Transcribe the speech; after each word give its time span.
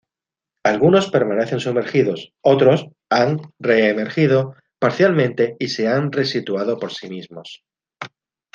Algunos 0.63 1.11
permanecen 1.11 1.59
sumergidos, 1.59 2.33
otros, 2.41 2.87
han 3.11 3.53
re-emergido, 3.59 4.55
parcialmente 4.79 5.55
y 5.59 5.67
se 5.67 5.87
han 5.87 6.11
re-situado 6.11 6.79
por 6.79 6.91
sí 6.91 7.07
mismos. 7.07 7.63